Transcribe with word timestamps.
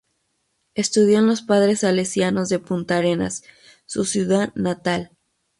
Estudió 0.73 1.19
en 1.19 1.27
los 1.27 1.43
Padres 1.43 1.81
Salesianos 1.81 2.49
de 2.49 2.57
Punta 2.57 2.97
Arenas, 2.97 3.43
su 3.85 4.03
ciudad 4.03 4.51
natal. 4.55 5.11